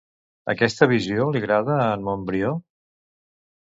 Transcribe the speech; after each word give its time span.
Aquesta 0.53 0.87
visió 0.93 1.29
li 1.35 1.43
agrada 1.43 1.79
a 1.85 1.87
en 2.01 2.09
Montbrió? 2.11 2.59